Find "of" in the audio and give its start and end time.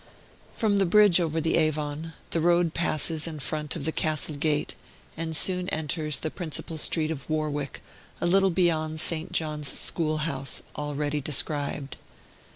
3.75-3.85, 7.11-7.29